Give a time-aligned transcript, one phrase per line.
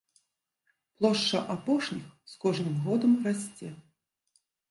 [1.01, 3.69] Плошча апошніх з кожным годам расце.